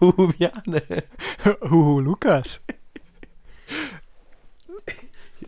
Huhu, 0.00 0.32
Bjane. 0.32 0.82
Huhu, 1.70 2.00
Lukas. 2.00 2.60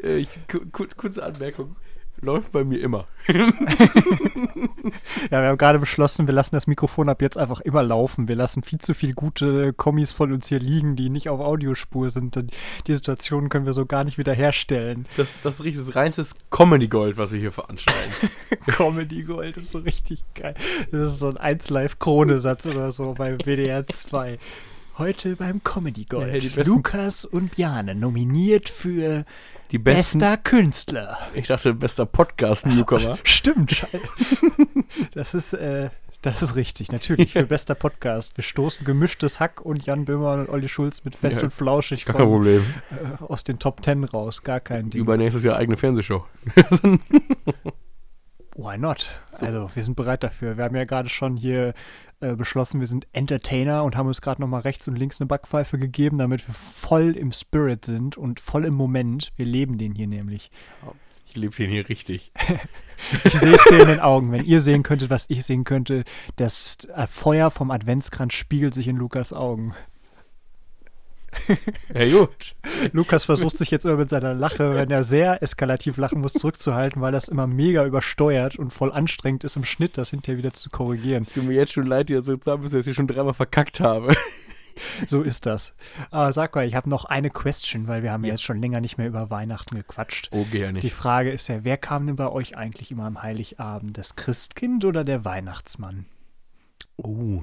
Äh, 0.02 0.16
ich, 0.18 0.28
ku- 0.48 0.86
kurze 0.96 1.22
Anmerkung. 1.22 1.76
Läuft 2.20 2.52
bei 2.52 2.64
mir 2.64 2.80
immer. 2.80 3.06
Ja, 5.30 5.42
wir 5.42 5.48
haben 5.48 5.58
gerade 5.58 5.78
beschlossen, 5.78 6.26
wir 6.26 6.34
lassen 6.34 6.54
das 6.54 6.66
Mikrofon 6.66 7.08
ab 7.08 7.20
jetzt 7.20 7.36
einfach 7.36 7.60
immer 7.60 7.82
laufen. 7.82 8.28
Wir 8.28 8.36
lassen 8.36 8.62
viel 8.62 8.78
zu 8.78 8.94
viel 8.94 9.14
gute 9.14 9.72
Kommis 9.72 10.12
von 10.12 10.32
uns 10.32 10.46
hier 10.48 10.60
liegen, 10.60 10.96
die 10.96 11.08
nicht 11.08 11.28
auf 11.28 11.40
Audiospur 11.40 12.10
sind. 12.10 12.38
Die 12.86 12.94
Situation 12.94 13.48
können 13.48 13.66
wir 13.66 13.72
so 13.72 13.86
gar 13.86 14.04
nicht 14.04 14.18
wieder 14.18 14.32
herstellen. 14.32 15.06
Das, 15.16 15.40
das 15.42 15.56
ist 15.56 15.64
richtig 15.64 15.84
das 15.86 15.96
reinstes 15.96 16.36
Comedy-Gold, 16.50 17.18
was 17.18 17.32
wir 17.32 17.40
hier 17.40 17.52
veranstalten. 17.52 18.12
Comedy 18.66 19.22
Gold 19.22 19.56
ist 19.56 19.70
so 19.70 19.78
richtig 19.78 20.22
geil. 20.34 20.54
Das 20.92 21.12
ist 21.12 21.18
so 21.18 21.28
ein 21.28 21.36
1 21.36 21.70
Live 21.70 21.98
Krone-Satz 21.98 22.66
oder 22.66 22.92
so 22.92 23.14
bei 23.14 23.36
WDR 23.36 23.86
2. 23.86 24.38
Heute 24.98 25.36
beim 25.36 25.62
Comedy 25.62 26.04
Gold. 26.04 26.42
Ja, 26.42 26.62
Lukas 26.62 27.26
und 27.26 27.56
Bjane 27.56 27.94
nominiert 27.94 28.70
für 28.70 29.26
Die 29.72 29.78
besten. 29.78 30.20
bester 30.20 30.36
Künstler. 30.36 31.18
Ich 31.34 31.48
dachte, 31.48 31.74
bester 31.74 32.06
Podcast-Newcomer. 32.06 33.18
Stimmt, 33.24 33.72
scheiße. 33.72 33.98
Das 35.12 35.34
ist, 35.34 35.52
äh, 35.54 35.90
das 36.22 36.42
ist 36.42 36.54
richtig, 36.56 36.92
natürlich. 36.92 37.32
Für 37.34 37.44
bester 37.44 37.74
Podcast. 37.74 38.36
Wir 38.36 38.44
stoßen 38.44 38.84
gemischtes 38.84 39.40
Hack 39.40 39.60
und 39.60 39.84
Jan 39.84 40.04
Böhmer 40.04 40.34
und 40.34 40.48
Olli 40.48 40.68
Schulz 40.68 41.04
mit 41.04 41.14
Fest 41.16 41.38
Ja, 41.38 41.44
und 41.44 41.50
Flauschig 41.52 42.04
Gar 42.04 42.16
kein 42.16 42.26
von, 42.26 42.32
Problem. 42.36 42.64
äh, 42.90 43.22
aus 43.24 43.42
den 43.44 43.58
Top 43.58 43.82
Ten 43.82 44.04
raus. 44.04 44.42
Gar 44.44 44.60
kein 44.60 44.90
Ding. 44.90 45.00
Übernächstes 45.00 45.42
Jahr 45.44 45.56
eigene 45.56 45.76
Fernsehshow. 45.76 46.24
Why 48.56 48.78
not? 48.78 49.10
Also, 49.32 49.70
wir 49.74 49.82
sind 49.82 49.96
bereit 49.96 50.22
dafür. 50.22 50.56
Wir 50.56 50.64
haben 50.64 50.76
ja 50.76 50.84
gerade 50.84 51.10
schon 51.10 51.36
hier 51.36 51.74
äh, 52.20 52.34
beschlossen, 52.34 52.80
wir 52.80 52.86
sind 52.86 53.06
Entertainer 53.12 53.84
und 53.84 53.96
haben 53.96 54.06
uns 54.06 54.22
gerade 54.22 54.40
nochmal 54.40 54.62
rechts 54.62 54.88
und 54.88 54.96
links 54.96 55.20
eine 55.20 55.28
Backpfeife 55.28 55.76
gegeben, 55.78 56.16
damit 56.16 56.48
wir 56.48 56.54
voll 56.54 57.14
im 57.16 57.32
Spirit 57.32 57.84
sind 57.84 58.16
und 58.16 58.40
voll 58.40 58.64
im 58.64 58.74
Moment. 58.74 59.30
Wir 59.36 59.44
leben 59.44 59.76
den 59.76 59.94
hier 59.94 60.06
nämlich. 60.06 60.50
Ich 61.26 61.36
lebe 61.36 61.54
den 61.54 61.70
hier 61.70 61.88
richtig. 61.88 62.32
Ich 63.24 63.34
sehe 63.34 63.54
es 63.54 63.62
dir 63.64 63.80
in 63.80 63.88
den 63.88 64.00
Augen. 64.00 64.32
Wenn 64.32 64.42
ihr 64.42 64.62
sehen 64.62 64.82
könntet, 64.82 65.10
was 65.10 65.28
ich 65.28 65.44
sehen 65.44 65.64
könnte, 65.64 66.04
das 66.36 66.78
äh, 66.94 67.06
Feuer 67.06 67.50
vom 67.50 67.70
Adventskranz 67.70 68.32
spiegelt 68.32 68.72
sich 68.72 68.88
in 68.88 68.96
Lukas 68.96 69.34
Augen. 69.34 69.74
Ja, 71.94 72.18
gut. 72.18 72.54
Lukas 72.92 73.24
versucht 73.24 73.56
sich 73.56 73.70
jetzt 73.70 73.84
immer 73.84 73.96
mit 73.96 74.10
seiner 74.10 74.34
Lache, 74.34 74.74
wenn 74.74 74.90
er 74.90 75.02
sehr 75.04 75.42
eskalativ 75.42 75.96
lachen 75.96 76.20
muss, 76.20 76.32
zurückzuhalten, 76.34 77.00
weil 77.02 77.12
das 77.12 77.28
immer 77.28 77.46
mega 77.46 77.84
übersteuert 77.84 78.56
und 78.56 78.70
voll 78.72 78.92
anstrengend 78.92 79.44
ist 79.44 79.56
im 79.56 79.64
Schnitt, 79.64 79.96
das 79.98 80.10
hinterher 80.10 80.38
wieder 80.38 80.52
zu 80.52 80.68
korrigieren. 80.70 81.22
Es 81.22 81.32
tut 81.32 81.44
mir 81.44 81.54
jetzt 81.54 81.72
schon 81.72 81.86
leid, 81.86 82.08
dir 82.08 82.20
so 82.22 82.36
zusammen, 82.36 82.62
dass 82.64 82.74
ich 82.74 82.84
hier 82.84 82.94
schon 82.94 83.06
dreimal 83.06 83.34
verkackt 83.34 83.80
habe. 83.80 84.14
So 85.06 85.22
ist 85.22 85.46
das. 85.46 85.74
Aber 86.10 86.32
sag 86.32 86.54
mal, 86.54 86.66
ich 86.66 86.74
habe 86.74 86.90
noch 86.90 87.06
eine 87.06 87.30
Question, 87.30 87.88
weil 87.88 88.02
wir 88.02 88.12
haben 88.12 88.24
ja. 88.24 88.32
Jetzt 88.32 88.42
schon 88.42 88.60
länger 88.60 88.80
nicht 88.80 88.98
mehr 88.98 89.06
über 89.06 89.30
Weihnachten 89.30 89.74
gequatscht. 89.74 90.28
Oh, 90.32 90.44
geh 90.52 90.60
ja 90.60 90.66
Die 90.68 90.74
nicht. 90.74 90.92
Frage 90.92 91.30
ist 91.30 91.48
ja, 91.48 91.64
wer 91.64 91.78
kam 91.78 92.06
denn 92.06 92.16
bei 92.16 92.28
euch 92.28 92.56
eigentlich 92.58 92.90
immer 92.90 93.04
am 93.04 93.22
Heiligabend? 93.22 93.96
Das 93.96 94.16
Christkind 94.16 94.84
oder 94.84 95.02
der 95.04 95.24
Weihnachtsmann? 95.24 96.04
Oh. 96.98 97.42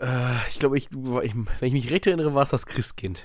Äh, 0.00 0.36
ich 0.48 0.58
glaube, 0.58 0.78
ich, 0.78 0.88
wenn 0.92 1.46
ich 1.60 1.72
mich 1.72 1.90
recht 1.90 2.06
erinnere, 2.06 2.34
war 2.34 2.42
es 2.42 2.50
das 2.50 2.66
Christkind. 2.66 3.24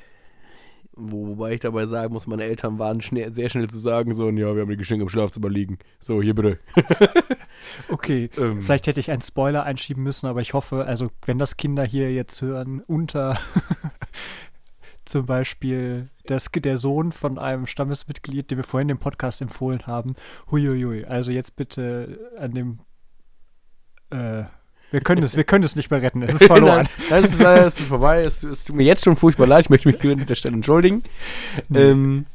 Wo, 0.98 1.28
wobei 1.28 1.54
ich 1.54 1.60
dabei 1.60 1.86
sagen 1.86 2.14
muss, 2.14 2.26
meine 2.26 2.44
Eltern 2.44 2.80
waren 2.80 3.02
schnell, 3.02 3.30
sehr 3.30 3.50
schnell 3.50 3.70
zu 3.70 3.78
sagen, 3.78 4.14
so, 4.14 4.30
ja, 4.30 4.56
wir 4.56 4.62
haben 4.62 4.70
die 4.70 4.78
Geschenke 4.78 5.04
im 5.04 5.10
Schlafzimmer 5.10 5.50
liegen. 5.50 5.78
So, 6.00 6.22
hier 6.22 6.36
bitte. 6.36 6.60
Okay, 7.90 8.30
Ähm. 8.38 8.62
vielleicht 8.62 8.86
hätte 8.88 9.00
ich 9.00 9.10
einen 9.10 9.22
Spoiler 9.22 9.64
einschieben 9.64 10.04
müssen, 10.04 10.28
aber 10.28 10.40
ich 10.42 10.54
hoffe, 10.54 10.86
also 10.86 11.10
wenn 11.26 11.40
das 11.40 11.58
Kinder 11.58 11.84
hier 11.84 12.14
jetzt 12.14 12.42
hören, 12.42 12.82
unter 12.82 13.40
zum 15.06 15.26
Beispiel 15.26 16.10
das, 16.26 16.50
der 16.54 16.78
Sohn 16.78 17.12
von 17.12 17.40
einem 17.40 17.66
Stammesmitglied, 17.66 18.52
den 18.52 18.58
wir 18.58 18.64
vorhin 18.64 18.90
im 18.90 19.00
Podcast 19.00 19.42
empfohlen 19.42 19.88
haben, 19.88 20.16
huiuiui, 20.52 21.06
also 21.06 21.32
jetzt 21.32 21.56
bitte 21.56 22.32
an 22.38 22.54
dem 22.54 22.80
äh, 24.12 24.44
wir 24.96 25.02
können 25.02 25.24
es, 25.24 25.36
wir 25.36 25.44
können 25.44 25.66
es 25.66 25.76
nicht 25.76 25.92
mehr 25.92 26.02
retten, 26.02 26.22
es 26.22 26.36
ist 26.36 26.44
verloren. 26.48 26.88
Nein, 27.10 27.24
es 27.26 27.34
ist, 27.34 27.42
äh, 27.42 27.66
es 27.66 27.80
ist 27.82 27.88
vorbei. 27.90 28.24
Es, 28.24 28.44
es 28.44 28.64
tut 28.64 28.78
mir 28.78 28.84
jetzt 28.84 29.04
schon 29.04 29.18
furchtbar 29.18 29.46
leid. 29.46 29.66
Ich 29.66 29.70
möchte 29.70 29.90
mich 29.90 30.02
an 30.02 30.20
dieser 30.20 30.36
Stelle 30.36 30.56
entschuldigen. 30.56 31.04
Nee. 31.68 31.80
Ähm, 31.80 32.26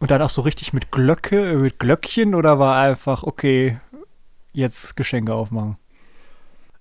Und 0.00 0.10
dann 0.10 0.20
auch 0.20 0.30
so 0.30 0.42
richtig 0.42 0.72
mit 0.72 0.90
Glöcke, 0.90 1.56
mit 1.58 1.78
Glöckchen 1.78 2.34
oder 2.34 2.58
war 2.58 2.76
einfach, 2.76 3.22
okay, 3.22 3.78
jetzt 4.52 4.96
Geschenke 4.96 5.32
aufmachen? 5.32 5.76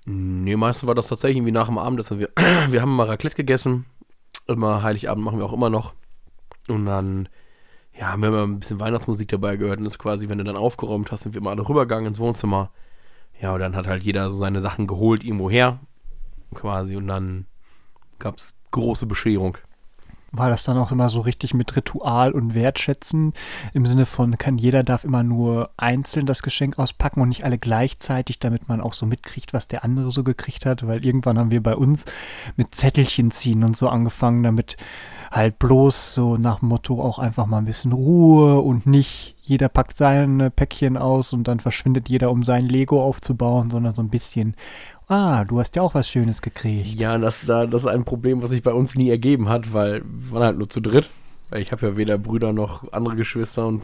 Nee, 0.05 0.55
meistens 0.55 0.87
war 0.87 0.95
das 0.95 1.07
tatsächlich 1.07 1.37
irgendwie 1.37 1.51
nach 1.51 1.67
dem 1.67 1.77
Abendessen. 1.77 2.17
Wir, 2.17 2.29
wir 2.71 2.81
haben 2.81 2.95
mal 2.95 3.05
Raclette 3.05 3.35
gegessen. 3.35 3.85
Immer 4.47 4.81
Heiligabend 4.81 5.23
machen 5.23 5.37
wir 5.37 5.45
auch 5.45 5.53
immer 5.53 5.69
noch. 5.69 5.93
Und 6.67 6.87
dann, 6.87 7.29
ja, 7.93 8.07
haben 8.11 8.21
wir 8.23 8.29
immer 8.29 8.43
ein 8.43 8.59
bisschen 8.59 8.79
Weihnachtsmusik 8.79 9.27
dabei 9.27 9.57
gehört. 9.57 9.77
Und 9.77 9.83
das 9.83 9.93
ist 9.93 9.99
quasi, 9.99 10.29
wenn 10.29 10.39
du 10.39 10.43
dann 10.43 10.57
aufgeräumt 10.57 11.11
hast, 11.11 11.21
sind 11.21 11.35
wir 11.35 11.41
immer 11.41 11.51
alle 11.51 11.67
rübergegangen 11.67 12.07
ins 12.07 12.19
Wohnzimmer. 12.19 12.71
Ja, 13.39 13.53
und 13.53 13.59
dann 13.59 13.75
hat 13.75 13.87
halt 13.87 14.03
jeder 14.03 14.29
so 14.29 14.37
seine 14.37 14.61
Sachen 14.61 14.87
geholt, 14.87 15.23
irgendwo 15.23 15.49
her. 15.49 15.79
Quasi. 16.53 16.95
Und 16.95 17.07
dann 17.07 17.45
gab 18.19 18.37
es 18.37 18.57
große 18.71 19.05
Bescherung. 19.05 19.57
War 20.31 20.49
das 20.49 20.63
dann 20.63 20.77
auch 20.77 20.91
immer 20.91 21.09
so 21.09 21.21
richtig 21.21 21.53
mit 21.53 21.75
Ritual 21.75 22.31
und 22.31 22.53
Wertschätzen 22.53 23.33
im 23.73 23.85
Sinne 23.85 24.05
von, 24.05 24.37
kann 24.37 24.57
jeder 24.57 24.83
darf 24.83 25.05
immer 25.05 25.23
nur 25.23 25.69
einzeln 25.77 26.25
das 26.25 26.41
Geschenk 26.41 26.77
auspacken 26.77 27.21
und 27.21 27.29
nicht 27.29 27.45
alle 27.45 27.57
gleichzeitig, 27.57 28.39
damit 28.39 28.67
man 28.67 28.81
auch 28.81 28.93
so 28.93 29.05
mitkriegt, 29.05 29.53
was 29.53 29.67
der 29.67 29.83
andere 29.85 30.11
so 30.11 30.23
gekriegt 30.23 30.65
hat, 30.65 30.85
weil 30.85 31.05
irgendwann 31.05 31.39
haben 31.39 31.51
wir 31.51 31.63
bei 31.63 31.75
uns 31.75 32.05
mit 32.57 32.75
Zettelchen 32.75 33.31
ziehen 33.31 33.63
und 33.63 33.77
so 33.77 33.87
angefangen, 33.87 34.43
damit 34.43 34.75
halt 35.31 35.59
bloß 35.59 36.13
so 36.13 36.37
nach 36.37 36.61
Motto 36.61 37.01
auch 37.01 37.19
einfach 37.19 37.45
mal 37.45 37.59
ein 37.59 37.65
bisschen 37.65 37.91
Ruhe 37.91 38.59
und 38.59 38.85
nicht 38.85 39.35
jeder 39.41 39.69
packt 39.69 39.95
seine 39.95 40.49
Päckchen 40.49 40.97
aus 40.97 41.31
und 41.31 41.47
dann 41.47 41.59
verschwindet 41.59 42.09
jeder, 42.09 42.31
um 42.31 42.43
sein 42.43 42.67
Lego 42.67 43.03
aufzubauen, 43.03 43.69
sondern 43.69 43.95
so 43.95 44.01
ein 44.01 44.09
bisschen, 44.09 44.55
ah, 45.07 45.45
du 45.45 45.59
hast 45.59 45.75
ja 45.75 45.81
auch 45.81 45.93
was 45.93 46.09
Schönes 46.09 46.41
gekriegt. 46.41 46.87
Ja, 46.87 47.17
das, 47.17 47.45
da- 47.45 47.65
das 47.65 47.81
ist 47.81 47.87
ein 47.87 48.05
Problem, 48.05 48.41
was 48.41 48.49
sich 48.51 48.63
bei 48.63 48.73
uns 48.73 48.95
nie 48.95 49.09
ergeben 49.09 49.49
hat, 49.49 49.73
weil 49.73 50.01
wir 50.05 50.31
waren 50.33 50.43
halt 50.43 50.57
nur 50.57 50.69
zu 50.69 50.79
dritt. 50.81 51.09
Ich 51.55 51.71
habe 51.71 51.87
ja 51.87 51.95
weder 51.95 52.17
Brüder 52.17 52.51
noch 52.51 52.91
andere 52.91 53.15
Geschwister 53.15 53.65
und, 53.67 53.83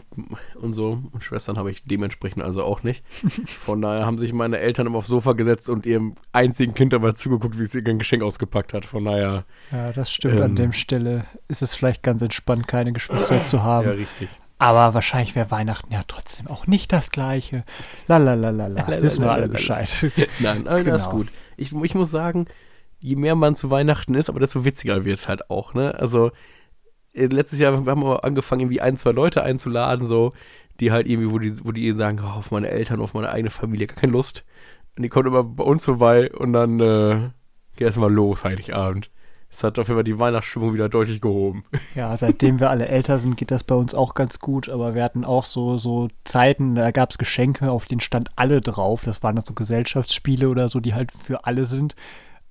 und 0.59 0.73
so. 0.73 1.01
Und 1.13 1.23
Schwestern 1.23 1.55
habe 1.57 1.71
ich 1.71 1.81
dementsprechend 1.85 2.43
also 2.43 2.61
auch 2.65 2.83
nicht. 2.83 3.05
Von 3.47 3.81
daher 3.81 4.05
haben 4.05 4.17
sich 4.17 4.33
meine 4.33 4.57
Eltern 4.57 4.85
immer 4.85 4.97
aufs 4.97 5.07
Sofa 5.07 5.31
gesetzt 5.31 5.69
und 5.69 5.85
ihrem 5.85 6.15
einzigen 6.33 6.73
Kind 6.73 6.91
dabei 6.91 7.13
zugeguckt, 7.13 7.57
wie 7.57 7.63
sie 7.63 7.77
ihr 7.79 7.93
Geschenk 7.93 8.21
ausgepackt 8.21 8.73
hat. 8.73 8.83
Von 8.85 9.05
daher, 9.05 9.45
Ja, 9.71 9.93
das 9.93 10.11
stimmt. 10.11 10.41
An 10.41 10.49
Ähm. 10.51 10.55
dem 10.57 10.73
Stelle 10.73 11.23
ist 11.47 11.61
es 11.61 11.73
vielleicht 11.73 12.03
ganz 12.03 12.21
entspannt, 12.21 12.67
keine 12.67 12.91
Geschwister 12.91 13.41
zu 13.45 13.63
haben. 13.63 13.85
ja, 13.87 13.93
richtig. 13.93 14.27
Aber 14.63 14.93
wahrscheinlich 14.93 15.35
wäre 15.35 15.51
Weihnachten 15.51 15.91
ja 15.91 16.03
trotzdem 16.07 16.47
auch 16.47 16.67
nicht 16.67 16.93
das 16.93 17.11
Gleiche. 17.11 17.65
Lalalala. 18.07 18.87
Wissen 19.01 19.25
wir 19.25 19.31
alle 19.31 19.49
Bescheid. 19.49 19.89
Nein, 20.39 20.67
aber 20.67 20.83
das 20.85 21.01
ist 21.01 21.09
Genau. 21.09 21.17
gut. 21.17 21.27
Ich, 21.57 21.73
ich 21.73 21.95
muss 21.95 22.11
sagen, 22.11 22.47
je 22.99 23.17
mehr 23.17 23.35
man 23.35 23.55
zu 23.55 23.69
Weihnachten 23.69 24.15
ist, 24.15 24.29
aber 24.29 24.39
desto 24.39 24.63
witziger 24.63 25.03
wird 25.03 25.17
es 25.17 25.27
halt 25.27 25.49
auch, 25.49 25.73
ne? 25.73 25.95
Also, 25.95 26.31
äh, 27.13 27.25
letztes 27.25 27.59
Jahr 27.59 27.73
haben 27.73 27.85
wir 27.85 28.23
angefangen, 28.23 28.61
irgendwie 28.61 28.79
ein, 28.79 28.95
zwei 28.95 29.11
Leute 29.11 29.43
einzuladen, 29.43 30.07
so, 30.07 30.31
die 30.79 30.93
halt 30.93 31.07
irgendwie, 31.07 31.29
wo 31.29 31.39
die, 31.39 31.53
wo 31.65 31.73
die 31.73 31.91
sagen, 31.91 32.21
oh, 32.23 32.39
auf 32.39 32.51
meine 32.51 32.69
Eltern, 32.69 33.01
auf 33.01 33.13
meine 33.13 33.29
eigene 33.29 33.49
Familie, 33.49 33.87
gar 33.87 33.97
keine 33.97 34.13
Lust. 34.13 34.45
Und 34.95 35.03
die 35.03 35.09
kommen 35.09 35.27
immer 35.27 35.43
bei 35.43 35.65
uns 35.65 35.83
vorbei 35.83 36.31
und 36.31 36.53
dann 36.53 36.79
äh, 36.79 37.29
geht 37.75 37.89
es 37.89 37.97
mal 37.97 38.11
los, 38.11 38.45
Heiligabend. 38.45 39.09
Das 39.53 39.63
hat 39.63 39.77
auf 39.77 39.87
jeden 39.87 39.97
Fall 39.97 40.03
die 40.03 40.17
Weihnachtsstimmung 40.17 40.73
wieder 40.73 40.89
deutlich 40.89 41.21
gehoben. 41.21 41.63
Ja, 41.95 42.17
seitdem 42.17 42.59
wir 42.59 42.71
alle 42.71 42.87
älter 42.87 43.19
sind, 43.19 43.37
geht 43.37 43.51
das 43.51 43.63
bei 43.63 43.75
uns 43.75 43.93
auch 43.93 44.15
ganz 44.15 44.39
gut. 44.39 44.67
Aber 44.67 44.95
wir 44.95 45.03
hatten 45.03 45.23
auch 45.23 45.45
so, 45.45 45.77
so 45.77 46.07
Zeiten, 46.23 46.73
da 46.73 46.89
gab 46.89 47.11
es 47.11 47.19
Geschenke, 47.19 47.69
auf 47.69 47.85
denen 47.85 48.01
stand 48.01 48.31
alle 48.35 48.61
drauf. 48.61 49.03
Das 49.03 49.21
waren 49.21 49.35
dann 49.35 49.45
so 49.45 49.53
Gesellschaftsspiele 49.53 50.49
oder 50.49 50.69
so, 50.69 50.79
die 50.79 50.95
halt 50.95 51.11
für 51.23 51.45
alle 51.45 51.67
sind. 51.67 51.95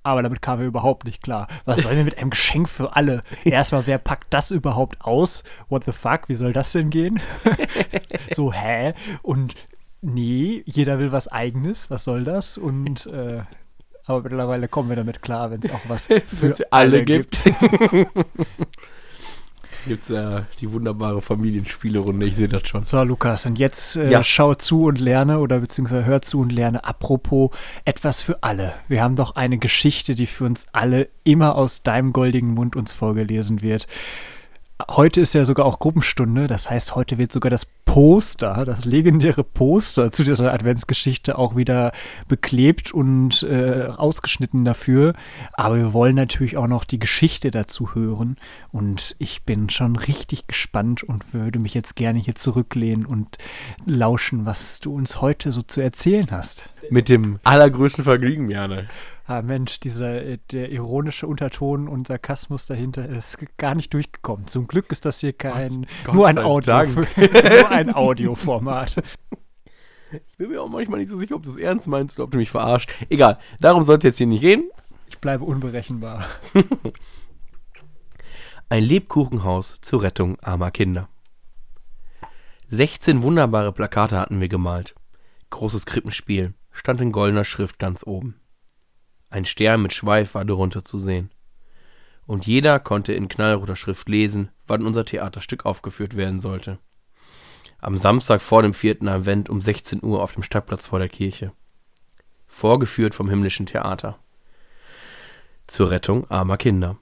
Aber 0.01 0.23
damit 0.23 0.41
kamen 0.41 0.61
wir 0.61 0.67
überhaupt 0.67 1.03
nicht 1.03 1.21
klar. 1.21 1.47
Was 1.65 1.81
sollen 1.81 1.97
wir 1.97 2.05
mit 2.05 2.17
einem 2.19 2.29
Geschenk 2.29 2.69
für 2.69 2.95
alle? 2.95 3.21
Erstmal, 3.43 3.85
wer 3.85 3.97
packt 3.97 4.33
das 4.33 4.51
überhaupt 4.51 5.01
aus? 5.01 5.43
What 5.67 5.83
the 5.85 5.91
fuck? 5.91 6.29
Wie 6.29 6.35
soll 6.35 6.53
das 6.53 6.71
denn 6.71 6.89
gehen? 6.89 7.19
so, 8.31 8.53
hä? 8.53 8.93
Und 9.21 9.55
nee, 9.99 10.63
jeder 10.65 10.99
will 10.99 11.11
was 11.11 11.27
eigenes. 11.27 11.89
Was 11.89 12.05
soll 12.05 12.23
das? 12.23 12.57
Und 12.57 13.07
äh, 13.07 13.41
aber 14.05 14.21
mittlerweile 14.21 14.67
kommen 14.67 14.89
wir 14.89 14.95
damit 14.95 15.21
klar, 15.21 15.51
wenn 15.51 15.61
es 15.61 15.69
auch 15.71 15.81
was 15.87 16.07
für 16.27 16.53
alle 16.71 17.03
gibt. 17.05 17.43
Gibt's 19.85 20.07
ja 20.07 20.45
die 20.61 20.71
wunderbare 20.71 21.21
Familienspielerunde, 21.21 22.25
ich 22.25 22.37
sehe 22.37 22.47
das 22.47 22.65
schon. 22.69 22.85
So, 22.85 23.03
Lukas, 23.03 23.45
und 23.45 23.59
jetzt 23.59 23.97
äh, 23.97 24.09
Ja. 24.09 24.23
schau 24.23 24.53
zu 24.53 24.85
und 24.85 24.97
lerne 24.97 25.39
oder 25.39 25.59
beziehungsweise 25.59 26.05
hör 26.05 26.21
zu 26.21 26.39
und 26.39 26.53
lerne. 26.53 26.85
Apropos 26.85 27.49
etwas 27.83 28.21
für 28.21 28.41
alle. 28.43 28.73
Wir 28.87 29.03
haben 29.03 29.17
doch 29.17 29.35
eine 29.35 29.57
Geschichte, 29.57 30.15
die 30.15 30.25
für 30.25 30.45
uns 30.45 30.67
alle 30.71 31.09
immer 31.25 31.55
aus 31.55 31.83
deinem 31.83 32.13
goldigen 32.13 32.53
Mund 32.53 32.77
uns 32.77 32.93
vorgelesen 32.93 33.61
wird. 33.61 33.87
Heute 34.89 35.21
ist 35.21 35.33
ja 35.33 35.45
sogar 35.45 35.65
auch 35.65 35.79
Gruppenstunde. 35.79 36.47
Das 36.47 36.69
heißt, 36.69 36.95
heute 36.95 37.17
wird 37.17 37.31
sogar 37.31 37.49
das 37.49 37.65
Poster, 37.85 38.63
das 38.65 38.85
legendäre 38.85 39.43
Poster 39.43 40.11
zu 40.11 40.23
dieser 40.23 40.51
Adventsgeschichte 40.53 41.37
auch 41.37 41.55
wieder 41.55 41.91
beklebt 42.27 42.91
und 42.91 43.43
äh, 43.43 43.87
ausgeschnitten 43.95 44.65
dafür. 44.65 45.13
Aber 45.53 45.77
wir 45.77 45.93
wollen 45.93 46.15
natürlich 46.15 46.57
auch 46.57 46.67
noch 46.67 46.85
die 46.85 46.99
Geschichte 46.99 47.51
dazu 47.51 47.93
hören. 47.93 48.37
Und 48.71 49.15
ich 49.19 49.43
bin 49.43 49.69
schon 49.69 49.95
richtig 49.95 50.47
gespannt 50.47 51.03
und 51.03 51.33
würde 51.33 51.59
mich 51.59 51.73
jetzt 51.73 51.95
gerne 51.95 52.19
hier 52.19 52.35
zurücklehnen 52.35 53.05
und 53.05 53.37
lauschen, 53.85 54.45
was 54.45 54.79
du 54.79 54.93
uns 54.93 55.21
heute 55.21 55.51
so 55.51 55.61
zu 55.61 55.81
erzählen 55.81 56.27
hast. 56.31 56.67
Mit 56.89 57.09
dem 57.09 57.39
allergrößten 57.43 58.03
Vergnügen, 58.03 58.49
Jana. 58.49 58.83
Ah, 59.25 59.41
Mensch, 59.41 59.79
dieser 59.79 60.21
äh, 60.21 60.37
der 60.51 60.69
ironische 60.71 61.27
Unterton 61.27 61.87
und 61.87 62.07
Sarkasmus 62.07 62.65
dahinter 62.65 63.07
ist 63.07 63.37
gar 63.57 63.73
nicht 63.73 63.93
durchgekommen. 63.93 64.47
Zum 64.47 64.67
Glück 64.67 64.91
ist 64.91 65.05
das 65.05 65.21
hier 65.21 65.31
kein 65.31 65.85
Gott 66.03 66.15
nur 66.15 66.27
ein 66.27 66.37
Audio, 66.37 66.83
nur 66.85 67.69
ein 67.69 67.93
Audioformat. 67.93 69.01
Ich 70.27 70.37
bin 70.37 70.49
mir 70.49 70.61
auch 70.61 70.69
manchmal 70.69 70.99
nicht 70.99 71.09
so 71.09 71.17
sicher, 71.17 71.35
ob 71.35 71.43
du 71.43 71.49
es 71.49 71.57
ernst 71.57 71.87
meinst 71.87 72.17
oder 72.19 72.25
ob 72.25 72.31
du 72.31 72.37
mich 72.37 72.51
verarscht. 72.51 72.93
Egal, 73.09 73.39
darum 73.61 73.83
soll 73.83 73.97
es 73.97 74.03
jetzt 74.03 74.17
hier 74.17 74.27
nicht 74.27 74.41
gehen. 74.41 74.69
Ich 75.07 75.19
bleibe 75.19 75.45
unberechenbar. 75.45 76.25
Ein 78.69 78.83
Lebkuchenhaus 78.83 79.79
zur 79.81 80.03
Rettung 80.03 80.37
armer 80.41 80.71
Kinder. 80.71 81.07
16 82.67 83.23
wunderbare 83.23 83.71
Plakate 83.71 84.19
hatten 84.19 84.41
wir 84.41 84.49
gemalt. 84.49 84.95
Großes 85.51 85.85
Krippenspiel 85.85 86.55
stand 86.71 86.99
in 86.99 87.11
goldener 87.11 87.43
Schrift 87.43 87.79
ganz 87.79 88.05
oben. 88.05 88.35
Ein 89.33 89.45
Stern 89.45 89.81
mit 89.81 89.93
Schweif 89.93 90.35
war 90.35 90.45
darunter 90.45 90.83
zu 90.83 90.99
sehen. 90.99 91.31
Und 92.27 92.45
jeder 92.45 92.79
konnte 92.79 93.13
in 93.13 93.29
knallroter 93.29 93.75
Schrift 93.75 94.07
lesen, 94.07 94.49
wann 94.67 94.85
unser 94.85 95.05
Theaterstück 95.05 95.65
aufgeführt 95.65 96.15
werden 96.15 96.39
sollte. 96.39 96.77
Am 97.79 97.97
Samstag 97.97 98.43
vor 98.43 98.61
dem 98.61 98.75
vierten 98.75 99.07
Advent 99.07 99.49
um 99.49 99.59
16 99.59 100.03
Uhr 100.03 100.21
auf 100.21 100.35
dem 100.35 100.43
Stadtplatz 100.43 100.85
vor 100.85 100.99
der 100.99 101.09
Kirche. 101.09 101.51
Vorgeführt 102.45 103.15
vom 103.15 103.27
himmlischen 103.27 103.65
Theater. 103.65 104.19
Zur 105.65 105.89
Rettung 105.89 106.29
armer 106.29 106.57
Kinder. 106.57 106.99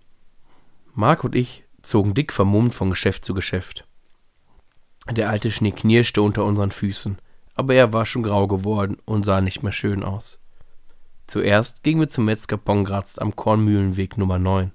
Mark 0.94 1.26
und 1.26 1.36
ich 1.36 1.66
zogen 1.82 2.14
dick 2.14 2.32
vermummt 2.32 2.74
von 2.74 2.90
Geschäft 2.92 3.26
zu 3.26 3.34
Geschäft. 3.34 3.86
Der 5.10 5.30
alte 5.30 5.52
Schnee 5.52 5.72
knirschte 5.72 6.22
unter 6.22 6.46
unseren 6.46 6.72
Füßen, 6.72 7.18
aber 7.56 7.74
er 7.74 7.92
war 7.92 8.06
schon 8.06 8.24
grau 8.24 8.48
geworden 8.48 9.00
und 9.04 9.26
sah 9.26 9.42
nicht 9.42 9.64
mehr 9.64 9.74
schön 9.74 10.02
aus. 10.02 10.42
Zuerst 11.32 11.84
gingen 11.84 12.02
wir 12.02 12.10
zum 12.10 12.26
Metzger 12.26 12.58
Pongratz 12.58 13.18
am 13.18 13.38
Kornmühlenweg 13.38 14.18
Nummer 14.18 14.38
9. 14.38 14.74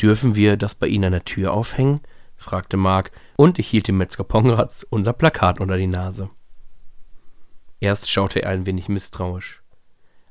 Dürfen 0.00 0.36
wir 0.36 0.56
das 0.56 0.76
bei 0.76 0.86
Ihnen 0.86 1.06
an 1.06 1.12
der 1.14 1.24
Tür 1.24 1.52
aufhängen? 1.52 2.00
fragte 2.36 2.76
Mark, 2.76 3.10
und 3.34 3.58
ich 3.58 3.66
hielt 3.66 3.88
dem 3.88 3.98
Metzger 3.98 4.22
Pongratz 4.22 4.86
unser 4.88 5.12
Plakat 5.12 5.58
unter 5.58 5.76
die 5.76 5.88
Nase. 5.88 6.30
Erst 7.80 8.08
schaute 8.08 8.44
er 8.44 8.50
ein 8.50 8.66
wenig 8.66 8.88
misstrauisch. 8.88 9.64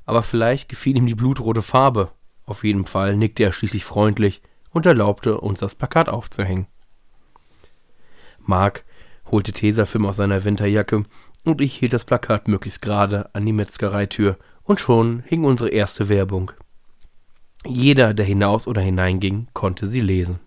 Aber 0.06 0.22
vielleicht 0.22 0.70
gefiel 0.70 0.96
ihm 0.96 1.04
die 1.04 1.14
blutrote 1.14 1.60
Farbe. 1.60 2.12
Auf 2.46 2.64
jeden 2.64 2.86
Fall 2.86 3.18
nickte 3.18 3.42
er 3.42 3.52
schließlich 3.52 3.84
freundlich 3.84 4.40
und 4.70 4.86
erlaubte 4.86 5.42
uns 5.42 5.60
das 5.60 5.74
Plakat 5.74 6.08
aufzuhängen. 6.08 6.68
Mark 8.38 8.86
holte 9.30 9.52
Tesafilm 9.52 10.06
aus 10.06 10.16
seiner 10.16 10.42
Winterjacke 10.42 11.04
und 11.44 11.60
ich 11.60 11.76
hielt 11.76 11.92
das 11.92 12.06
Plakat 12.06 12.48
möglichst 12.48 12.80
gerade 12.80 13.28
an 13.34 13.44
die 13.44 13.52
Metzgereitür 13.52 14.38
und 14.64 14.80
schon 14.80 15.22
hing 15.26 15.44
unsere 15.44 15.70
erste 15.70 16.08
Werbung. 16.08 16.52
Jeder, 17.66 18.12
der 18.12 18.26
hinaus 18.26 18.66
oder 18.66 18.82
hineinging, 18.82 19.48
konnte 19.52 19.86
sie 19.86 20.00
lesen. 20.00 20.40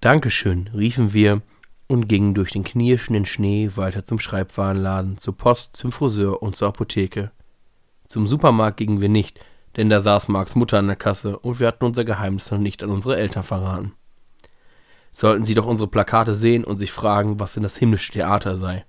Dankeschön, 0.00 0.68
riefen 0.74 1.12
wir 1.12 1.42
und 1.88 2.08
gingen 2.08 2.34
durch 2.34 2.52
den 2.52 2.64
knirschenden 2.64 3.26
Schnee 3.26 3.70
weiter 3.76 4.04
zum 4.04 4.20
Schreibwarenladen, 4.20 5.18
zur 5.18 5.36
Post, 5.36 5.76
zum 5.76 5.92
Friseur 5.92 6.42
und 6.42 6.56
zur 6.56 6.68
Apotheke. 6.68 7.30
Zum 8.06 8.26
Supermarkt 8.26 8.76
gingen 8.76 9.00
wir 9.00 9.08
nicht, 9.08 9.40
denn 9.76 9.88
da 9.88 10.00
saß 10.00 10.28
Marks 10.28 10.54
Mutter 10.54 10.78
an 10.78 10.86
der 10.86 10.96
Kasse 10.96 11.38
und 11.38 11.60
wir 11.60 11.66
hatten 11.66 11.84
unser 11.84 12.04
Geheimnis 12.04 12.50
noch 12.50 12.58
nicht 12.58 12.82
an 12.82 12.90
unsere 12.90 13.16
Eltern 13.16 13.42
verraten. 13.42 13.92
Sollten 15.12 15.44
sie 15.44 15.54
doch 15.54 15.66
unsere 15.66 15.88
Plakate 15.88 16.34
sehen 16.34 16.64
und 16.64 16.76
sich 16.76 16.92
fragen, 16.92 17.40
was 17.40 17.54
denn 17.54 17.62
das 17.62 17.76
himmlische 17.76 18.12
Theater 18.12 18.58
sei. 18.58 18.84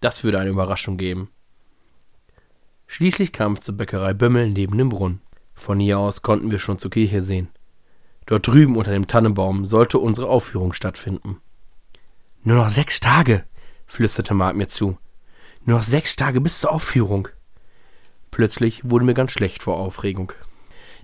Das 0.00 0.24
würde 0.24 0.38
eine 0.38 0.50
Überraschung 0.50 0.96
geben. 0.96 1.30
Schließlich 2.88 3.32
kam 3.32 3.52
es 3.52 3.60
zur 3.60 3.76
Bäckerei 3.76 4.14
Bömmel 4.14 4.50
neben 4.50 4.76
dem 4.76 4.88
Brunnen. 4.88 5.20
Von 5.54 5.78
hier 5.78 5.98
aus 5.98 6.22
konnten 6.22 6.50
wir 6.50 6.58
schon 6.58 6.78
zur 6.78 6.90
Kirche 6.90 7.22
sehen. 7.22 7.48
Dort 8.26 8.46
drüben 8.46 8.76
unter 8.76 8.90
dem 8.90 9.06
Tannenbaum 9.06 9.66
sollte 9.66 9.98
unsere 9.98 10.28
Aufführung 10.28 10.72
stattfinden. 10.72 11.40
Nur 12.42 12.56
noch 12.56 12.70
sechs 12.70 12.98
Tage, 12.98 13.44
flüsterte 13.86 14.34
Mark 14.34 14.56
mir 14.56 14.68
zu. 14.68 14.98
Nur 15.64 15.78
noch 15.78 15.84
sechs 15.84 16.16
Tage 16.16 16.40
bis 16.40 16.60
zur 16.60 16.72
Aufführung. 16.72 17.28
Plötzlich 18.30 18.88
wurde 18.90 19.04
mir 19.04 19.14
ganz 19.14 19.32
schlecht 19.32 19.62
vor 19.62 19.76
Aufregung. 19.76 20.32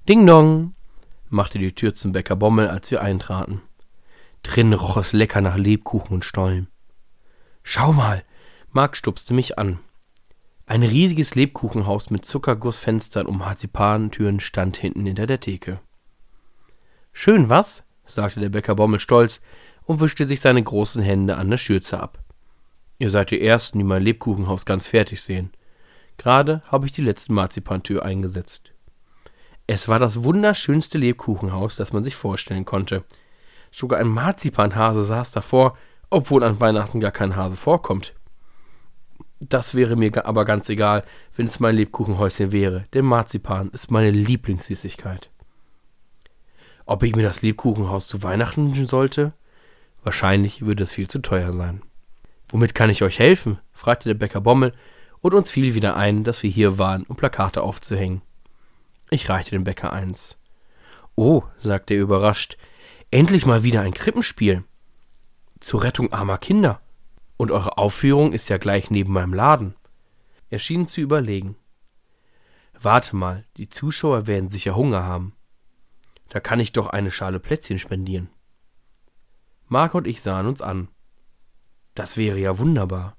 Ding 0.09 0.27
dong, 0.27 0.75
machte 1.29 1.59
die 1.59 1.75
Tür 1.75 1.95
zum 1.95 2.13
Bäcker 2.13 2.37
Bommel, 2.37 2.69
als 2.69 2.91
wir 2.91 3.03
eintraten. 3.03 3.61
Drinnen 4.43 4.75
roch 4.75 4.97
es 4.97 5.13
lecker 5.13 5.43
nach 5.43 5.57
Lebkuchen 5.57 6.15
und 6.15 6.25
Stollen. 6.25 6.69
Schau 7.63 7.93
mal, 7.93 8.25
Mark 8.73 8.97
stupste 8.97 9.35
mich 9.35 9.59
an. 9.59 9.81
Ein 10.67 10.83
riesiges 10.83 11.35
Lebkuchenhaus 11.35 12.09
mit 12.09 12.25
Zuckergussfenstern 12.25 13.27
und 13.27 13.37
Marzipantüren 13.37 14.41
stand 14.41 14.79
hinten 14.79 15.05
hinter 15.05 15.27
der 15.27 15.41
Theke. 15.41 15.81
Schön, 17.13 17.51
was? 17.51 17.85
sagte 18.07 18.41
der 18.41 18.49
Bäcker 18.49 18.75
Bommel 18.75 18.99
stolz 18.99 19.43
und 19.85 20.01
wischte 20.01 20.25
sich 20.25 20.41
seine 20.41 20.63
großen 20.63 21.03
Hände 21.03 21.37
an 21.37 21.51
der 21.51 21.59
Schürze 21.59 22.01
ab. 22.01 22.19
Ihr 22.99 23.11
seid 23.11 23.31
die 23.31 23.43
Ersten, 23.43 23.79
die 23.79 23.85
mein 23.85 24.03
Lebkuchenhaus 24.03 24.65
ganz 24.65 24.87
fertig 24.87 25.21
sehen. 25.23 25.53
Gerade 26.17 26.63
habe 26.69 26.87
ich 26.87 26.93
die 26.93 27.03
letzte 27.03 27.35
Marzipantür 27.35 28.03
eingesetzt. 28.03 28.73
Es 29.67 29.89
war 29.89 29.99
das 29.99 30.25
wunderschönste 30.25 30.97
Lebkuchenhaus, 30.97 31.77
das 31.77 31.93
man 31.93 32.05
sich 32.05 32.15
vorstellen 32.15 32.65
konnte. 32.65 33.05
Sogar 33.71 33.99
ein 34.01 34.09
Marzipanhase 34.09 35.05
saß 35.05 35.33
davor, 35.33 35.77
obwohl 36.09 36.43
an 36.43 36.61
Weihnachten 36.61 37.01
gar 37.01 37.13
kein 37.13 37.37
Hase 37.37 37.57
vorkommt. 37.57 38.15
Das 39.41 39.75
wäre 39.75 39.97
mir 39.97 40.27
aber 40.27 40.45
ganz 40.45 40.69
egal, 40.69 41.05
wenn 41.37 41.47
es 41.47 41.61
mein 41.61 41.77
Lebkuchenhäuschen 41.77 42.53
wäre, 42.53 42.87
denn 42.95 43.05
Marzipan 43.05 43.71
ist 43.71 43.91
meine 43.91 44.11
Lieblingssüßigkeit. 44.11 45.31
Ob 46.87 47.03
ich 47.03 47.17
mir 47.17 47.23
das 47.23 47.43
Lebkuchenhaus 47.43 48.07
zu 48.07 48.23
Weihnachten 48.23 48.69
wünschen 48.69 48.89
sollte? 48.89 49.33
Wahrscheinlich 50.03 50.65
würde 50.67 50.85
es 50.85 50.93
viel 50.93 51.09
zu 51.09 51.21
teuer 51.21 51.53
sein. 51.53 51.83
Womit 52.49 52.75
kann 52.75 52.91
ich 52.91 53.03
euch 53.03 53.19
helfen? 53.19 53.59
fragte 53.73 54.09
der 54.11 54.15
Bäcker 54.15 54.41
Bommel, 54.41 54.73
und 55.21 55.33
uns 55.33 55.51
fiel 55.51 55.75
wieder 55.75 55.97
ein, 55.97 56.23
dass 56.23 56.43
wir 56.43 56.51
hier 56.51 56.77
waren, 56.77 57.05
um 57.05 57.17
Plakate 57.17 57.63
aufzuhängen. 57.63 58.21
Ich 59.09 59.31
reichte 59.31 59.53
dem 59.53 59.65
Bäcker 59.65 59.91
eins. 59.91 60.37
Oh, 61.15 61.45
sagte 61.61 61.95
er 61.95 62.03
überrascht, 62.03 62.59
endlich 63.11 63.47
mal 63.47 63.63
wieder 63.63 63.81
ein 63.81 63.95
Krippenspiel. 63.95 64.65
Zur 65.61 65.83
Rettung 65.83 66.13
armer 66.13 66.37
Kinder. 66.37 66.81
Und 67.37 67.51
eure 67.51 67.79
Aufführung 67.79 68.33
ist 68.33 68.49
ja 68.49 68.59
gleich 68.59 68.91
neben 68.91 69.13
meinem 69.13 69.35
Laden. 69.35 69.75
Er 70.51 70.59
schien 70.59 70.87
zu 70.87 71.01
überlegen. 71.01 71.57
Warte 72.81 73.17
mal, 73.17 73.45
die 73.57 73.69
Zuschauer 73.69 74.27
werden 74.27 74.51
sicher 74.51 74.77
Hunger 74.77 75.05
haben. 75.05 75.35
Da 76.29 76.41
kann 76.41 76.61
ich 76.61 76.73
doch 76.73 76.89
eine 76.89 77.11
Schale 77.11 77.41
Plätzchen 77.41 77.79
spendieren. 77.79 78.29
Mark 79.67 79.95
und 79.95 80.07
ich 80.07 80.21
sahen 80.21 80.47
uns 80.47 80.61
an. 80.61 80.89
Das 81.95 82.17
wäre 82.17 82.39
ja 82.39 82.59
wunderbar. 82.59 83.17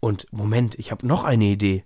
Und 0.00 0.26
Moment, 0.32 0.76
ich 0.78 0.90
habe 0.90 1.06
noch 1.06 1.24
eine 1.24 1.44
Idee. 1.44 1.84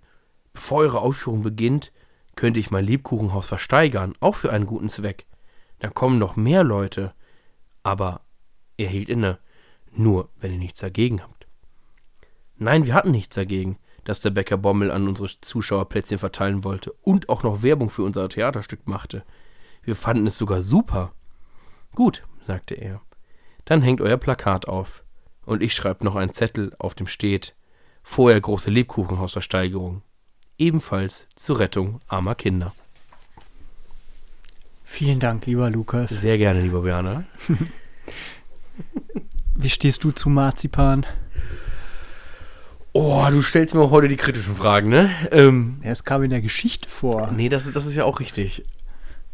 Bevor 0.53 0.79
eure 0.79 1.01
Aufführung 1.01 1.43
beginnt, 1.43 1.93
könnte 2.37 2.59
ich 2.59 2.71
mein 2.71 2.85
Lebkuchenhaus 2.85 3.47
versteigern, 3.47 4.15
auch 4.21 4.35
für 4.35 4.53
einen 4.53 4.67
guten 4.67 4.89
Zweck. 4.89 5.27
Dann 5.79 5.95
kommen 5.95 6.19
noch 6.19 6.37
mehr 6.37 6.65
Leute. 6.65 7.15
Aber 7.83 8.23
er 8.77 8.89
hielt 8.89 9.09
inne. 9.09 9.39
Nur, 9.93 10.29
wenn 10.39 10.53
ihr 10.53 10.59
nichts 10.59 10.81
dagegen 10.81 11.23
habt. 11.23 11.47
Nein, 12.57 12.87
wir 12.87 12.95
hatten 12.95 13.11
nichts 13.11 13.35
dagegen, 13.35 13.79
dass 14.05 14.21
der 14.21 14.31
Bäcker 14.31 14.57
Bommel 14.57 14.91
an 14.91 15.09
unsere 15.09 15.29
Zuschauer 15.41 15.89
Plätzchen 15.89 16.19
verteilen 16.19 16.65
wollte 16.65 16.93
und 17.03 17.29
auch 17.29 17.43
noch 17.43 17.63
Werbung 17.63 17.91
für 17.91 18.03
unser 18.03 18.29
Theaterstück 18.29 18.87
machte. 18.87 19.25
Wir 19.83 19.97
fanden 19.97 20.27
es 20.27 20.39
sogar 20.39 20.63
super. 20.63 21.13
Gut, 21.95 22.25
sagte 22.47 22.75
er. 22.75 23.01
Dann 23.65 23.83
hängt 23.83 24.01
euer 24.01 24.17
Plakat 24.17 24.69
auf. 24.69 25.05
Und 25.45 25.63
ich 25.63 25.75
schreibe 25.75 26.05
noch 26.05 26.17
einen 26.17 26.33
Zettel, 26.33 26.75
auf 26.79 26.95
dem 26.95 27.07
steht 27.07 27.55
Vorher 28.03 28.41
große 28.41 28.71
Lebkuchenhausversteigerung. 28.71 30.03
Ebenfalls 30.59 31.27
zur 31.35 31.59
Rettung 31.59 32.01
armer 32.09 32.35
Kinder. 32.35 32.73
Vielen 34.85 35.21
Dank, 35.21 35.47
lieber 35.47 35.71
Lukas. 35.71 36.11
Sehr 36.11 36.37
gerne, 36.39 36.61
lieber 36.61 36.83
Werner. 36.83 37.25
Wie 39.63 39.69
stehst 39.69 40.05
du 40.05 40.11
zu 40.11 40.31
Marzipan? 40.31 41.05
Oh, 42.93 43.27
du 43.31 43.43
stellst 43.43 43.75
mir 43.75 43.83
auch 43.83 43.91
heute 43.91 44.09
die 44.09 44.17
kritischen 44.17 44.57
Fragen, 44.57 44.89
ne? 44.89 45.11
Ähm, 45.33 45.81
Ja, 45.85 45.91
es 45.91 46.03
kam 46.03 46.23
in 46.23 46.31
der 46.31 46.41
Geschichte 46.41 46.89
vor. 46.89 47.31
nee, 47.31 47.51
das 47.51 47.67
ist, 47.67 47.77
das 47.77 47.85
ist 47.85 47.95
ja 47.95 48.05
auch 48.05 48.21
richtig. 48.21 48.65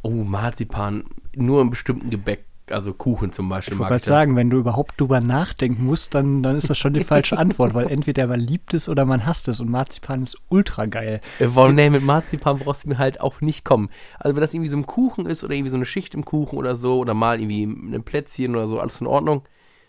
Oh, 0.03 0.11
Marzipan. 0.11 1.05
Nur 1.37 1.63
in 1.63 1.71
bestimmten 1.71 2.11
Gebäck 2.11 2.45
also 2.69 2.93
Kuchen 2.93 3.31
zum 3.31 3.49
Beispiel. 3.49 3.75
Ich 3.75 3.79
wollte 3.79 3.93
gerade 3.93 4.05
sagen, 4.05 4.35
wenn 4.35 4.51
du 4.51 4.59
überhaupt 4.59 5.01
drüber 5.01 5.21
nachdenken 5.21 5.85
musst, 5.85 6.17
dann, 6.17 6.43
dann 6.43 6.57
ist 6.57 6.69
das 6.69 6.77
schon 6.77 6.95
die 6.95 7.05
falsche 7.05 7.39
Antwort, 7.39 7.75
weil 7.75 7.87
entweder 7.87 8.27
man 8.27 8.41
liebt 8.41 8.75
es 8.75 8.89
oder 8.89 9.05
man 9.05 9.25
hasst 9.25 9.47
es 9.47 9.61
und 9.61 9.71
Marzipan 9.71 10.25
ist 10.25 10.37
ultra 10.49 10.87
geil. 10.87 11.21
Äh, 11.39 11.73
nee, 11.73 11.89
mit 11.89 12.03
Marzipan 12.03 12.59
brauchst 12.59 12.85
du 12.85 12.89
mir 12.89 12.99
halt 12.99 13.21
auch 13.21 13.41
nicht 13.41 13.65
kommen. 13.65 13.89
Also 14.19 14.35
wenn 14.35 14.41
das 14.41 14.53
irgendwie 14.53 14.69
so 14.71 14.77
ein 14.77 14.87
Kuchen 14.87 15.27
ist 15.27 15.45
oder 15.45 15.55
irgendwie 15.55 15.71
so 15.71 15.77
eine 15.77 15.85
Schicht 15.85 16.15
im 16.15 16.25
Kuchen 16.25 16.59
oder 16.59 16.75
so 16.75 16.99
oder 16.99 17.15
mal 17.15 17.41
irgendwie 17.41 17.63
ein 17.63 18.03
Plätzchen 18.03 18.57
oder 18.57 18.67
so, 18.67 18.81
alles 18.81 19.01
in 19.01 19.07
Ordnung. 19.07 19.43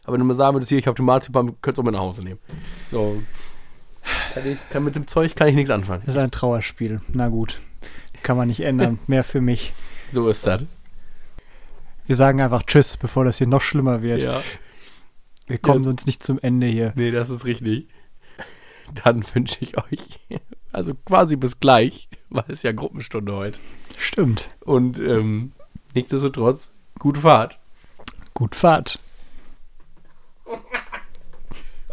Aber 0.08 0.14
wenn 0.14 0.22
du 0.22 0.26
mir 0.26 0.36
sagen 0.36 0.56
würdest, 0.56 0.70
hier, 0.70 0.78
ich 0.78 0.88
habe 0.88 1.04
Marzipan, 1.04 1.58
könntest 1.62 1.78
du 1.78 1.82
auch 1.82 1.86
mit 1.86 1.94
nach 1.94 2.00
Hause 2.00 2.24
nehmen. 2.24 2.40
So. 2.86 3.22
Kann 4.34 4.48
ich, 4.50 4.58
kann 4.70 4.86
mit 4.86 4.96
dem 4.96 5.06
Zeug 5.06 5.36
kann 5.36 5.50
ich 5.50 5.56
nichts 5.56 5.70
anfangen. 5.70 6.02
Das 6.06 6.16
ist 6.16 6.22
ein 6.22 6.32
Trauerspiel. 6.32 7.02
Na 7.10 7.28
gut. 7.28 7.60
Kann 8.24 8.38
man 8.38 8.48
nicht 8.48 8.62
ändern. 8.62 9.00
Mehr 9.08 9.26
für 9.26 9.42
mich. 9.42 9.74
So 10.10 10.30
ist 10.30 10.48
das. 10.48 10.64
Wir 12.06 12.16
sagen 12.16 12.42
einfach 12.42 12.64
Tschüss, 12.64 12.96
bevor 12.96 13.26
das 13.26 13.38
hier 13.38 13.48
noch 13.48 13.62
schlimmer 13.62 14.02
wird. 14.02 14.24
Ja. 14.24 14.42
Wir 15.46 15.58
kommen 15.58 15.84
sonst 15.84 16.08
nicht 16.08 16.24
zum 16.24 16.40
Ende 16.40 16.68
hier. 16.68 16.94
Nee, 16.96 17.12
das 17.12 17.30
ist 17.30 17.44
richtig. 17.44 17.90
Dann 19.04 19.26
wünsche 19.34 19.58
ich 19.60 19.78
euch, 19.78 20.22
also 20.72 20.94
quasi 20.94 21.36
bis 21.36 21.60
gleich, 21.60 22.08
weil 22.30 22.46
es 22.48 22.64
ja 22.64 22.72
Gruppenstunde 22.72 23.34
heute. 23.34 23.60
Stimmt. 23.98 24.52
Und 24.62 25.00
ähm, 25.00 25.52
nichtsdestotrotz, 25.94 26.78
gute 26.98 27.20
Fahrt. 27.20 27.60
Gut 28.34 28.56
Fahrt. 28.56 28.96